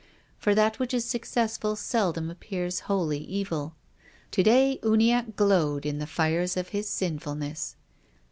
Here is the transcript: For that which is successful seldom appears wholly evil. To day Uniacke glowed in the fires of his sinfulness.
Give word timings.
For 0.39 0.55
that 0.55 0.79
which 0.79 0.95
is 0.95 1.05
successful 1.05 1.75
seldom 1.75 2.31
appears 2.31 2.79
wholly 2.89 3.19
evil. 3.19 3.75
To 4.31 4.41
day 4.41 4.79
Uniacke 4.81 5.35
glowed 5.35 5.85
in 5.85 5.99
the 5.99 6.07
fires 6.07 6.57
of 6.57 6.69
his 6.69 6.89
sinfulness. 6.89 7.75